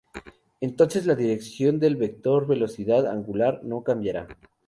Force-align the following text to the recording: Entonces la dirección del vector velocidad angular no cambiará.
Entonces 0.61 1.05
la 1.05 1.13
dirección 1.13 1.79
del 1.79 1.95
vector 1.95 2.47
velocidad 2.47 3.05
angular 3.05 3.61
no 3.63 3.83
cambiará. 3.83 4.25